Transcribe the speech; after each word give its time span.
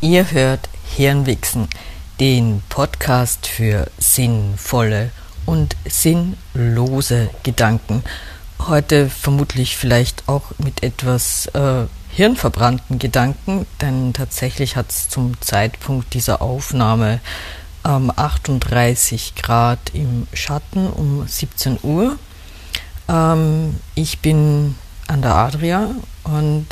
Ihr 0.00 0.30
hört 0.30 0.68
Hirnwichsen, 0.94 1.66
den 2.20 2.62
Podcast 2.68 3.48
für 3.48 3.90
sinnvolle 3.98 5.10
und 5.44 5.74
sinnlose 5.88 7.30
Gedanken. 7.42 8.04
Heute 8.60 9.10
vermutlich 9.10 9.76
vielleicht 9.76 10.28
auch 10.28 10.52
mit 10.58 10.84
etwas 10.84 11.46
äh, 11.46 11.86
hirnverbrannten 12.10 13.00
Gedanken, 13.00 13.66
denn 13.80 14.12
tatsächlich 14.12 14.76
hat 14.76 14.90
es 14.90 15.08
zum 15.08 15.40
Zeitpunkt 15.40 16.14
dieser 16.14 16.42
Aufnahme 16.42 17.18
ähm, 17.84 18.12
38 18.14 19.34
Grad 19.34 19.80
im 19.94 20.28
Schatten 20.32 20.88
um 20.90 21.26
17 21.26 21.80
Uhr. 21.82 22.16
Ähm, 23.08 23.74
ich 23.96 24.20
bin 24.20 24.76
an 25.08 25.22
der 25.22 25.34
Adria 25.34 25.90
und 26.22 26.66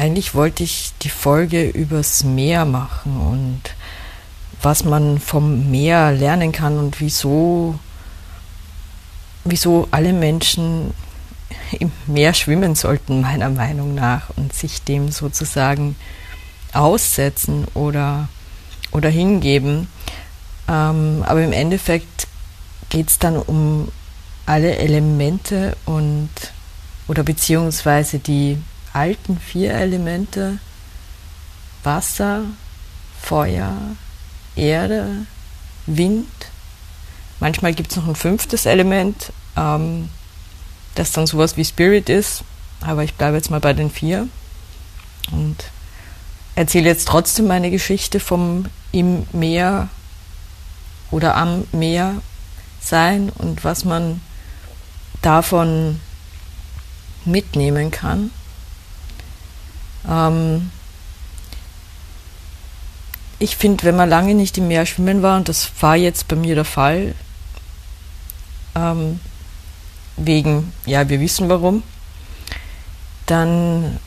eigentlich 0.00 0.34
wollte 0.34 0.62
ich 0.62 0.92
die 1.02 1.10
Folge 1.10 1.68
übers 1.68 2.24
Meer 2.24 2.64
machen 2.64 3.20
und 3.20 3.60
was 4.62 4.84
man 4.84 5.20
vom 5.20 5.70
Meer 5.70 6.12
lernen 6.12 6.52
kann 6.52 6.78
und 6.78 7.00
wieso, 7.00 7.78
wieso 9.44 9.88
alle 9.90 10.14
Menschen 10.14 10.94
im 11.78 11.92
Meer 12.06 12.32
schwimmen 12.32 12.74
sollten, 12.74 13.20
meiner 13.20 13.50
Meinung 13.50 13.94
nach, 13.94 14.30
und 14.36 14.54
sich 14.54 14.82
dem 14.82 15.10
sozusagen 15.10 15.96
aussetzen 16.72 17.66
oder, 17.74 18.28
oder 18.92 19.10
hingeben. 19.10 19.86
Ähm, 20.66 21.24
aber 21.26 21.42
im 21.42 21.52
Endeffekt 21.52 22.26
geht 22.88 23.10
es 23.10 23.18
dann 23.18 23.36
um 23.36 23.88
alle 24.46 24.76
Elemente 24.76 25.76
und 25.84 26.30
oder 27.06 27.22
beziehungsweise 27.22 28.18
die 28.18 28.56
alten 28.92 29.38
vier 29.38 29.74
Elemente 29.74 30.58
Wasser, 31.82 32.42
Feuer, 33.20 33.76
Erde, 34.56 35.26
Wind. 35.86 36.28
Manchmal 37.38 37.74
gibt 37.74 37.90
es 37.90 37.96
noch 37.96 38.08
ein 38.08 38.16
fünftes 38.16 38.66
Element, 38.66 39.32
ähm, 39.56 40.10
das 40.94 41.12
dann 41.12 41.26
sowas 41.26 41.56
wie 41.56 41.64
Spirit 41.64 42.08
ist, 42.08 42.42
aber 42.80 43.02
ich 43.04 43.14
bleibe 43.14 43.36
jetzt 43.36 43.50
mal 43.50 43.60
bei 43.60 43.72
den 43.72 43.90
vier 43.90 44.28
und 45.32 45.56
erzähle 46.54 46.88
jetzt 46.88 47.08
trotzdem 47.08 47.46
meine 47.46 47.70
Geschichte 47.70 48.20
vom 48.20 48.66
im 48.92 49.26
Meer 49.32 49.88
oder 51.10 51.36
am 51.36 51.64
Meer 51.72 52.20
sein 52.80 53.30
und 53.30 53.64
was 53.64 53.84
man 53.84 54.20
davon 55.22 56.00
mitnehmen 57.24 57.90
kann. 57.90 58.30
Ähm 60.08 60.70
ich 63.38 63.56
finde, 63.56 63.84
wenn 63.84 63.96
man 63.96 64.08
lange 64.08 64.34
nicht 64.34 64.58
im 64.58 64.68
Meer 64.68 64.84
schwimmen 64.84 65.22
war, 65.22 65.38
und 65.38 65.48
das 65.48 65.70
war 65.80 65.96
jetzt 65.96 66.28
bei 66.28 66.36
mir 66.36 66.54
der 66.54 66.66
Fall, 66.66 67.14
ähm, 68.74 69.18
wegen, 70.16 70.72
ja, 70.84 71.08
wir 71.08 71.20
wissen 71.20 71.48
warum, 71.48 71.82
dann 73.26 73.98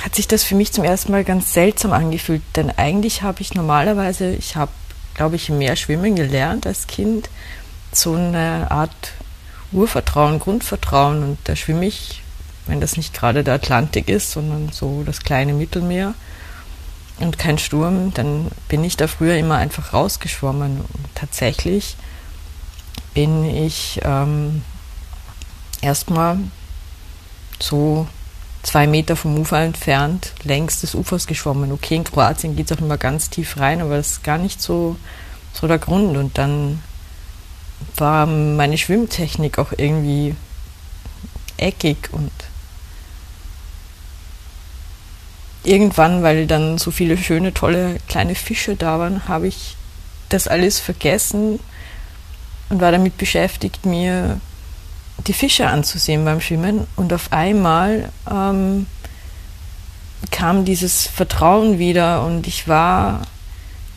hat 0.00 0.14
sich 0.16 0.26
das 0.26 0.42
für 0.42 0.56
mich 0.56 0.72
zum 0.72 0.82
ersten 0.82 1.12
Mal 1.12 1.22
ganz 1.22 1.52
seltsam 1.52 1.92
angefühlt, 1.92 2.42
denn 2.56 2.70
eigentlich 2.70 3.22
habe 3.22 3.42
ich 3.42 3.54
normalerweise, 3.54 4.34
ich 4.34 4.56
habe, 4.56 4.72
glaube 5.14 5.36
ich, 5.36 5.48
im 5.48 5.58
Meer 5.58 5.76
schwimmen 5.76 6.16
gelernt 6.16 6.66
als 6.66 6.88
Kind, 6.88 7.30
so 7.92 8.14
eine 8.14 8.70
Art 8.70 9.12
Urvertrauen, 9.72 10.38
Grundvertrauen. 10.38 11.22
Und 11.22 11.38
da 11.44 11.56
schwimme 11.56 11.86
ich 11.86 12.22
wenn 12.66 12.80
das 12.80 12.96
nicht 12.96 13.14
gerade 13.14 13.44
der 13.44 13.54
Atlantik 13.54 14.08
ist, 14.08 14.32
sondern 14.32 14.70
so 14.72 15.02
das 15.04 15.20
kleine 15.20 15.52
Mittelmeer 15.52 16.14
und 17.18 17.38
kein 17.38 17.58
Sturm, 17.58 18.12
dann 18.14 18.50
bin 18.68 18.84
ich 18.84 18.96
da 18.96 19.06
früher 19.06 19.36
immer 19.36 19.56
einfach 19.56 19.92
rausgeschwommen. 19.92 20.80
Und 20.80 21.14
tatsächlich 21.14 21.96
bin 23.14 23.44
ich 23.44 24.00
ähm, 24.04 24.62
erstmal 25.80 26.38
so 27.60 28.06
zwei 28.62 28.86
Meter 28.86 29.16
vom 29.16 29.38
Ufer 29.38 29.60
entfernt 29.60 30.32
längs 30.42 30.80
des 30.80 30.94
Ufers 30.94 31.26
geschwommen. 31.26 31.72
Okay, 31.72 31.96
in 31.96 32.04
Kroatien 32.04 32.56
geht 32.56 32.70
es 32.70 32.76
auch 32.76 32.82
immer 32.82 32.98
ganz 32.98 33.30
tief 33.30 33.58
rein, 33.58 33.80
aber 33.80 33.96
das 33.96 34.12
ist 34.12 34.24
gar 34.24 34.38
nicht 34.38 34.60
so, 34.60 34.96
so 35.54 35.66
der 35.66 35.78
Grund. 35.78 36.16
Und 36.16 36.36
dann 36.36 36.82
war 37.96 38.26
meine 38.26 38.76
Schwimmtechnik 38.76 39.58
auch 39.58 39.72
irgendwie 39.76 40.34
eckig 41.56 42.10
und 42.12 42.32
irgendwann, 45.66 46.22
weil 46.22 46.46
dann 46.46 46.78
so 46.78 46.90
viele 46.90 47.16
schöne, 47.16 47.52
tolle 47.52 47.96
kleine 48.08 48.34
Fische 48.34 48.76
da 48.76 48.98
waren, 48.98 49.28
habe 49.28 49.48
ich 49.48 49.76
das 50.28 50.48
alles 50.48 50.80
vergessen 50.80 51.60
und 52.68 52.80
war 52.80 52.92
damit 52.92 53.16
beschäftigt, 53.18 53.86
mir 53.86 54.40
die 55.26 55.32
Fische 55.32 55.68
anzusehen 55.68 56.24
beim 56.24 56.40
Schwimmen. 56.40 56.86
Und 56.96 57.12
auf 57.12 57.32
einmal 57.32 58.10
ähm, 58.30 58.86
kam 60.30 60.64
dieses 60.64 61.06
Vertrauen 61.06 61.78
wieder 61.78 62.24
und 62.24 62.46
ich 62.46 62.68
war 62.68 63.22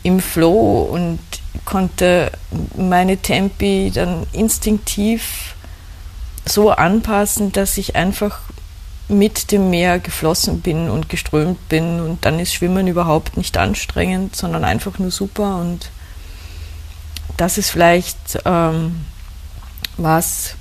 im 0.02 0.20
Flow 0.20 0.88
und 0.90 1.18
konnte 1.64 2.32
meine 2.76 3.18
Tempi 3.18 3.90
dann 3.94 4.26
instinktiv 4.32 5.54
so 6.46 6.70
anpassen, 6.70 7.52
dass 7.52 7.76
ich 7.76 7.96
einfach 7.96 8.40
mit 9.10 9.52
dem 9.52 9.70
Meer 9.70 9.98
geflossen 9.98 10.60
bin 10.60 10.88
und 10.88 11.08
geströmt 11.08 11.68
bin 11.68 12.00
und 12.00 12.24
dann 12.24 12.38
ist 12.38 12.54
Schwimmen 12.54 12.86
überhaupt 12.86 13.36
nicht 13.36 13.58
anstrengend, 13.58 14.36
sondern 14.36 14.64
einfach 14.64 14.98
nur 14.98 15.10
super 15.10 15.56
und 15.56 15.90
das 17.36 17.58
ist 17.58 17.70
vielleicht 17.70 18.38
ähm, 18.44 19.04
was, 19.96 20.54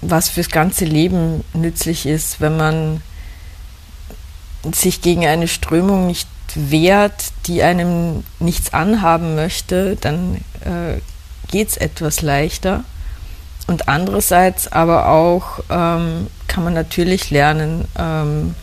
was 0.00 0.28
fürs 0.28 0.50
ganze 0.50 0.84
Leben 0.84 1.44
nützlich 1.54 2.06
ist, 2.06 2.40
wenn 2.40 2.56
man 2.56 3.02
sich 4.72 5.02
gegen 5.02 5.26
eine 5.26 5.48
Strömung 5.48 6.06
nicht 6.06 6.28
wehrt, 6.54 7.32
die 7.46 7.62
einem 7.62 8.24
nichts 8.38 8.72
anhaben 8.72 9.34
möchte, 9.34 9.96
dann 9.96 10.36
äh, 10.64 11.00
geht 11.50 11.68
es 11.68 11.76
etwas 11.76 12.22
leichter. 12.22 12.84
Und 13.66 13.88
andererseits 13.88 14.70
aber 14.70 15.08
auch 15.08 15.60
ähm, 15.68 16.28
kann 16.48 16.64
man 16.64 16.74
natürlich 16.74 17.30
lernen, 17.30 17.86
ähm, 17.96 18.54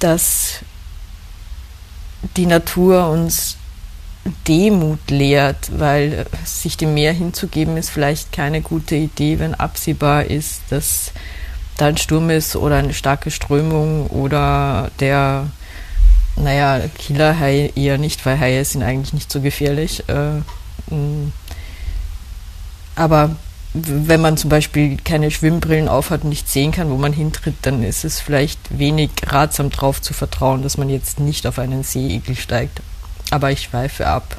dass 0.00 0.60
die 2.36 2.46
Natur 2.46 3.08
uns 3.08 3.56
Demut 4.48 5.10
lehrt, 5.10 5.78
weil 5.78 6.26
sich 6.44 6.76
dem 6.76 6.94
Meer 6.94 7.12
hinzugeben 7.12 7.76
ist 7.76 7.90
vielleicht 7.90 8.32
keine 8.32 8.62
gute 8.62 8.96
Idee, 8.96 9.38
wenn 9.38 9.54
absehbar 9.54 10.24
ist, 10.24 10.62
dass 10.70 11.12
da 11.76 11.86
ein 11.86 11.96
Sturm 11.96 12.30
ist 12.30 12.56
oder 12.56 12.76
eine 12.76 12.94
starke 12.94 13.30
Strömung 13.30 14.06
oder 14.06 14.90
der, 15.00 15.48
naja, 16.36 16.80
Killerhai 16.98 17.72
eher 17.74 17.98
nicht, 17.98 18.24
weil 18.24 18.38
Haie 18.38 18.64
sind 18.64 18.82
eigentlich 18.82 19.12
nicht 19.12 19.30
so 19.30 19.40
gefährlich. 19.40 20.04
Äh, 20.08 20.40
aber 22.96 23.36
wenn 23.74 24.20
man 24.20 24.36
zum 24.36 24.50
Beispiel 24.50 24.96
keine 25.04 25.32
Schwimmbrillen 25.32 25.88
aufhat 25.88 26.22
und 26.22 26.28
nicht 26.28 26.48
sehen 26.48 26.70
kann, 26.70 26.90
wo 26.90 26.96
man 26.96 27.12
hintritt, 27.12 27.56
dann 27.62 27.82
ist 27.82 28.04
es 28.04 28.20
vielleicht 28.20 28.78
wenig 28.78 29.10
ratsam 29.26 29.70
darauf 29.70 30.00
zu 30.00 30.14
vertrauen, 30.14 30.62
dass 30.62 30.78
man 30.78 30.88
jetzt 30.88 31.18
nicht 31.18 31.44
auf 31.46 31.58
einen 31.58 31.82
Seeigel 31.82 32.36
steigt. 32.36 32.80
Aber 33.30 33.50
ich 33.50 33.62
schweife 33.62 34.06
ab. 34.06 34.36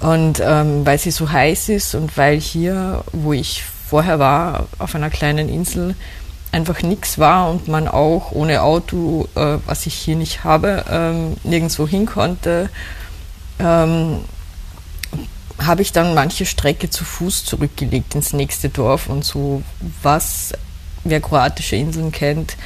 Und 0.00 0.40
ähm, 0.42 0.86
weil 0.86 0.98
sie 0.98 1.10
so 1.10 1.30
heiß 1.30 1.68
ist 1.68 1.94
und 1.94 2.16
weil 2.16 2.40
hier, 2.40 3.04
wo 3.12 3.34
ich 3.34 3.62
vorher 3.88 4.18
war, 4.18 4.66
auf 4.78 4.94
einer 4.94 5.10
kleinen 5.10 5.50
Insel, 5.50 5.94
einfach 6.52 6.82
nichts 6.82 7.18
war 7.18 7.50
und 7.50 7.68
man 7.68 7.86
auch 7.86 8.32
ohne 8.32 8.62
Auto, 8.62 9.28
äh, 9.34 9.58
was 9.66 9.84
ich 9.86 9.94
hier 9.94 10.16
nicht 10.16 10.42
habe, 10.42 10.84
ähm, 10.90 11.36
nirgendwo 11.44 11.86
hin 11.86 12.06
konnte, 12.06 12.70
ähm, 13.58 14.20
habe 15.58 15.82
ich 15.82 15.92
dann 15.92 16.14
manche 16.14 16.46
Strecke 16.46 16.90
zu 16.90 17.04
Fuß 17.04 17.44
zurückgelegt 17.44 18.14
ins 18.14 18.32
nächste 18.32 18.68
Dorf 18.68 19.08
und 19.08 19.24
so 19.24 19.62
was, 20.02 20.52
wer 21.04 21.20
kroatische 21.20 21.76
Inseln 21.76 22.12
kennt, 22.12 22.56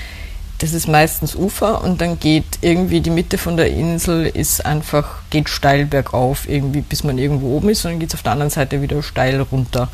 das 0.58 0.74
ist 0.74 0.88
meistens 0.88 1.34
Ufer 1.34 1.82
und 1.82 2.00
dann 2.00 2.20
geht 2.20 2.58
irgendwie 2.60 3.00
die 3.00 3.10
Mitte 3.10 3.38
von 3.38 3.56
der 3.56 3.70
Insel 3.70 4.26
ist 4.26 4.66
einfach, 4.66 5.20
geht 5.30 5.48
steil 5.48 5.86
bergauf, 5.86 6.48
irgendwie 6.48 6.82
bis 6.82 7.02
man 7.02 7.16
irgendwo 7.16 7.56
oben 7.56 7.70
ist 7.70 7.84
und 7.84 7.92
dann 7.92 8.00
geht 8.00 8.10
es 8.10 8.14
auf 8.14 8.22
der 8.22 8.32
anderen 8.32 8.50
Seite 8.50 8.82
wieder 8.82 9.02
steil 9.02 9.40
runter. 9.40 9.88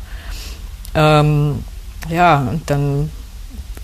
Ähm, 0.93 1.63
ja, 2.09 2.39
und 2.39 2.69
dann 2.69 3.11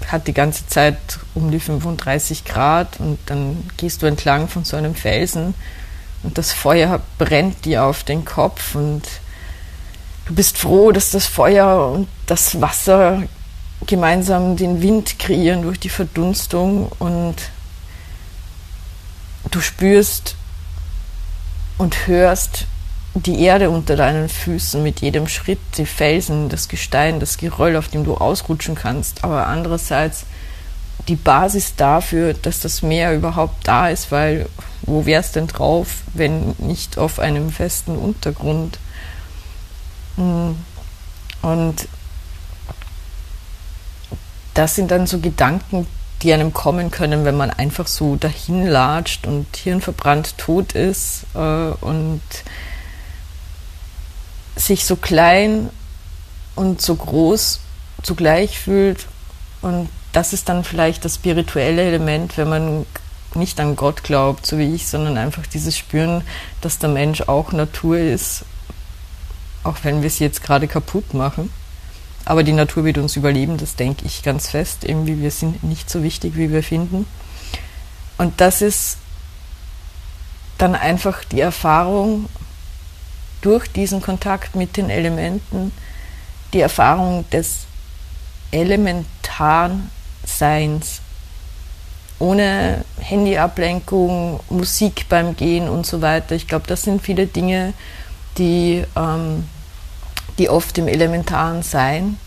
hat 0.08 0.28
die 0.28 0.34
ganze 0.34 0.68
Zeit 0.68 0.98
um 1.34 1.52
die 1.52 1.62
35 1.62 2.44
Grad 2.44 3.00
und 3.00 3.18
dann 3.28 3.64
gehst 3.78 4.02
du 4.02 4.06
entlang 4.06 4.50
von 4.50 4.66
so 4.66 4.76
einem 4.76 4.96
Felsen 4.96 5.54
und 6.24 6.38
das 6.38 6.52
Feuer 6.52 7.02
brennt 7.18 7.66
dir 7.66 7.84
auf 7.84 8.04
den 8.04 8.26
Kopf 8.26 8.76
und 8.76 9.04
du 10.26 10.34
bist 10.34 10.58
froh, 10.58 10.92
dass 10.92 11.12
das 11.12 11.28
Feuer 11.28 11.92
und 11.92 12.08
das 12.26 12.62
Wasser 12.62 13.24
gemeinsam 13.86 14.56
den 14.56 14.82
Wind 14.82 15.20
kreieren 15.20 15.64
durch 15.64 15.80
die 15.80 15.90
Verdunstung 15.90 16.90
und 17.00 17.36
du 19.52 19.62
spürst 19.62 20.36
und 21.78 22.08
hörst 22.08 22.66
die 23.16 23.42
Erde 23.44 23.70
unter 23.70 23.96
deinen 23.96 24.30
Füßen 24.30 24.82
mit 24.82 25.02
jedem 25.02 25.28
Schritt, 25.28 25.60
die 25.78 25.86
Felsen, 25.86 26.50
das 26.50 26.68
Gestein, 26.68 27.20
das 27.20 27.38
Geröll, 27.38 27.76
auf 27.76 27.90
dem 27.90 28.04
du 28.04 28.16
ausrutschen 28.16 28.76
kannst, 28.76 29.24
aber 29.24 29.48
andererseits 29.48 30.26
die 31.08 31.16
Basis 31.16 31.76
dafür, 31.76 32.34
dass 32.34 32.62
das 32.62 32.82
Meer 32.82 33.14
überhaupt 33.14 33.68
da 33.68 33.90
ist, 33.90 34.12
weil 34.12 34.48
wo 34.84 35.06
wär's 35.06 35.32
denn 35.32 35.48
drauf, 35.48 36.02
wenn 36.14 36.56
nicht 36.60 36.98
auf 36.98 37.20
einem 37.20 37.52
festen 37.52 37.98
Untergrund? 37.98 38.80
Hm. 40.16 40.56
Und 41.42 41.88
das 44.54 44.76
sind 44.76 44.92
dann 44.92 45.08
so 45.08 45.20
Gedanken, 45.20 45.88
die 46.22 46.34
einem 46.34 46.54
kommen 46.54 46.90
können, 46.92 47.26
wenn 47.26 47.36
man 47.36 47.50
einfach 47.50 47.88
so 47.88 48.16
dahin 48.16 48.66
latscht 48.66 49.28
und 49.28 49.58
hirnverbrannt 49.58 50.38
tot 50.38 50.74
ist 50.74 51.26
äh, 51.34 51.38
und 51.38 52.22
sich 54.56 54.86
so 54.86 54.96
klein 54.96 55.70
und 56.56 56.82
so 56.82 56.96
groß 56.96 57.60
zugleich 58.04 58.60
fühlt. 58.60 59.08
Und 59.62 59.90
das 60.14 60.32
ist 60.32 60.48
dann 60.48 60.64
vielleicht 60.64 61.04
das 61.04 61.16
spirituelle 61.16 61.82
Element, 61.82 62.38
wenn 62.38 62.50
man 62.50 62.86
nicht 63.36 63.60
an 63.60 63.76
Gott 63.76 64.04
glaubt, 64.04 64.46
so 64.46 64.58
wie 64.58 64.74
ich, 64.74 64.88
sondern 64.88 65.18
einfach 65.18 65.46
dieses 65.48 65.78
Spüren, 65.78 66.24
dass 66.62 66.80
der 66.80 66.90
Mensch 66.90 67.22
auch 67.22 67.52
Natur 67.52 67.98
ist, 67.98 68.46
auch 69.64 69.78
wenn 69.84 70.02
wir 70.02 70.10
sie 70.10 70.24
jetzt 70.24 70.44
gerade 70.44 70.68
kaputt 70.68 71.14
machen. 71.14 71.52
Aber 72.26 72.44
die 72.44 72.54
Natur 72.54 72.86
wird 72.86 72.98
uns 72.98 73.16
überleben, 73.16 73.58
das 73.58 73.76
denke 73.76 74.06
ich 74.06 74.24
ganz 74.24 74.50
fest. 74.50 74.84
Irgendwie, 74.84 75.22
wir 75.22 75.32
sind 75.32 75.64
nicht 75.64 75.90
so 75.90 76.04
wichtig, 76.04 76.36
wie 76.36 76.52
wir 76.52 76.64
finden. 76.64 77.06
Und 78.18 78.40
das 78.40 78.62
ist 78.62 78.98
dann 80.58 80.76
einfach 80.76 81.24
die 81.26 81.42
Erfahrung 81.42 82.30
durch 83.42 83.68
diesen 83.68 84.02
Kontakt 84.02 84.56
mit 84.56 84.78
den 84.78 84.90
Elementen, 84.90 85.74
die 86.54 86.62
Erfahrung 86.62 87.30
des 87.32 87.66
elementaren 88.52 89.90
Seins. 90.26 91.02
Ohne 92.24 92.86
Handyablenkung, 93.00 94.40
Musik 94.50 95.08
beim 95.10 95.36
Gehen 95.36 95.68
und 95.68 95.86
so 95.86 96.02
weiter. 96.02 96.36
Ich 96.36 96.48
glaube, 96.48 96.68
das 96.68 96.84
sind 96.84 97.02
viele 97.02 97.28
Dinge, 97.28 97.74
die 98.38 98.86
ähm, 98.96 99.44
die 100.38 100.50
oft 100.50 100.78
im 100.78 100.88
elementaren 100.88 101.64
Sein 101.64 102.18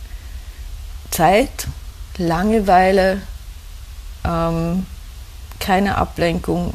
Zeit, 1.10 1.66
Langeweile, 2.19 3.22
ähm, 4.25 4.87
keine 5.60 5.96
Ablenkung, 5.96 6.75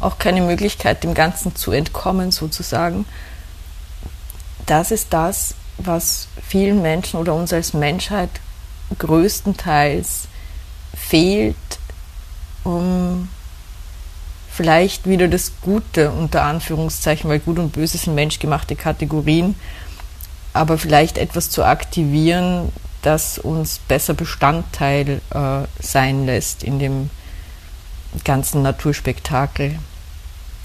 auch 0.00 0.18
keine 0.18 0.40
Möglichkeit, 0.40 1.04
dem 1.04 1.14
Ganzen 1.14 1.54
zu 1.56 1.72
entkommen 1.72 2.30
sozusagen. 2.30 3.06
Das 4.66 4.90
ist 4.90 5.12
das, 5.12 5.54
was 5.78 6.28
vielen 6.46 6.82
Menschen 6.82 7.20
oder 7.20 7.34
uns 7.34 7.52
als 7.52 7.72
Menschheit 7.74 8.30
größtenteils 8.98 10.28
fehlt, 10.96 11.56
um 12.66 13.28
vielleicht 14.50 15.06
wieder 15.06 15.28
das 15.28 15.52
Gute 15.60 16.10
unter 16.10 16.42
Anführungszeichen, 16.42 17.30
weil 17.30 17.38
Gut 17.38 17.58
und 17.58 17.72
Böse 17.72 17.96
sind 17.96 18.14
menschgemachte 18.14 18.74
Kategorien, 18.74 19.54
aber 20.52 20.76
vielleicht 20.76 21.16
etwas 21.16 21.48
zu 21.50 21.64
aktivieren, 21.64 22.72
das 23.02 23.38
uns 23.38 23.78
besser 23.78 24.14
Bestandteil 24.14 25.20
äh, 25.30 25.66
sein 25.80 26.26
lässt 26.26 26.64
in 26.64 26.78
dem 26.78 27.10
ganzen 28.24 28.62
Naturspektakel. 28.62 29.78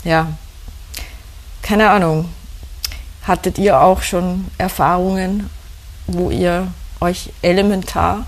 Ja, 0.03 0.27
keine 1.61 1.89
Ahnung. 1.91 2.29
Hattet 3.23 3.59
ihr 3.59 3.79
auch 3.79 4.01
schon 4.01 4.47
Erfahrungen, 4.57 5.49
wo 6.07 6.31
ihr 6.31 6.67
euch 6.99 7.31
elementar 7.43 8.25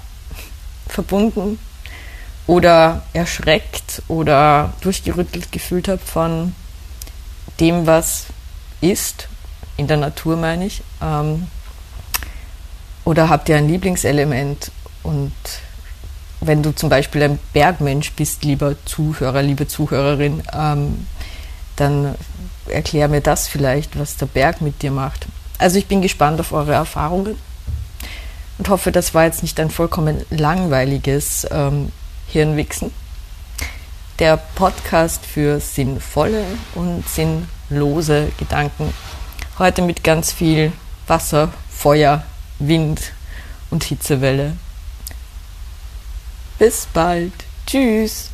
verbunden 0.88 1.58
oder 2.48 3.04
erschreckt 3.14 4.02
oder 4.08 4.74
durchgerüttelt 4.82 5.52
gefühlt 5.52 5.88
habt 5.88 6.08
von 6.08 6.54
dem, 7.60 7.86
was 7.86 8.26
ist 8.82 9.28
in 9.78 9.88
der 9.88 9.98
Natur 9.98 10.36
meine 10.36 10.66
ich. 10.66 10.82
Ähm, 11.02 11.48
oder 13.06 13.30
habt 13.30 13.50
ihr 13.50 13.58
ein 13.58 13.68
Lieblingselement? 13.68 14.72
Und 15.04 15.34
wenn 16.42 16.64
du 16.64 16.74
zum 16.74 16.90
Beispiel 16.90 17.24
ein 17.24 17.40
Bergmensch 17.54 18.12
bist, 18.14 18.44
lieber 18.44 18.76
Zuhörer, 18.86 19.42
liebe 19.42 19.68
Zuhörerin, 19.68 20.44
ähm, 20.54 21.08
dann 21.76 22.16
erklär 22.68 23.08
mir 23.08 23.22
das 23.22 23.48
vielleicht, 23.48 23.98
was 23.98 24.18
der 24.18 24.26
Berg 24.26 24.62
mit 24.62 24.82
dir 24.82 24.92
macht. 24.92 25.28
Also 25.58 25.78
ich 25.78 25.88
bin 25.88 26.02
gespannt 26.02 26.40
auf 26.40 26.52
eure 26.52 26.74
Erfahrungen 26.74 27.38
und 28.58 28.70
hoffe, 28.70 28.92
das 28.92 29.14
war 29.14 29.26
jetzt 29.26 29.44
nicht 29.44 29.60
ein 29.60 29.70
vollkommen 29.70 30.26
langweiliges 30.30 31.48
ähm, 31.52 31.92
Hirnwichsen. 32.34 32.92
Der 34.20 34.38
Podcast 34.38 35.26
für 35.26 35.60
sinnvolle 35.60 36.44
und 36.76 37.08
sinnlose 37.08 38.32
Gedanken 38.38 38.94
Heute 39.60 39.84
mit 39.84 40.04
ganz 40.04 40.32
viel 40.34 40.72
Wasser, 41.06 41.54
Feuer, 41.70 42.24
Wind 42.58 43.14
und 43.70 43.84
Hitzewelle. 43.84 44.58
Bis 46.58 46.88
bald. 46.92 47.34
Tschüss. 47.68 48.33